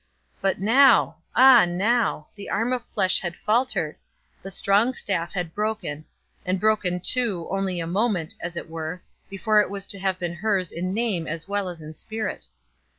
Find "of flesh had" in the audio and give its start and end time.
2.73-3.35